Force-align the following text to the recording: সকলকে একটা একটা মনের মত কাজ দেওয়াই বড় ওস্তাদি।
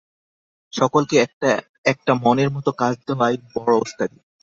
সকলকে 0.73 1.15
একটা 1.17 1.49
একটা 1.85 2.11
মনের 2.23 2.49
মত 2.51 2.67
কাজ 2.77 2.93
দেওয়াই 3.07 3.35
বড় 3.53 3.73
ওস্তাদি। 3.77 4.17